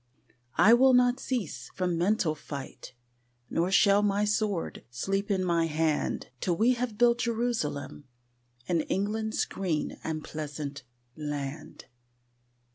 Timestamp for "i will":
0.57-0.95